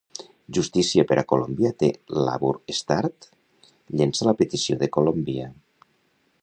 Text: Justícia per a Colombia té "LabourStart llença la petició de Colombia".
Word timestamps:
Justícia 0.57 1.03
per 1.11 1.17
a 1.21 1.23
Colombia 1.33 1.71
té 1.83 1.89
"LabourStart 2.29 3.29
llença 4.01 4.29
la 4.31 4.35
petició 4.43 4.81
de 4.85 4.93
Colombia". 4.97 5.51